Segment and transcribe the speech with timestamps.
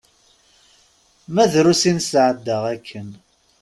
[1.33, 3.09] Ma drus i nesɛedda akken.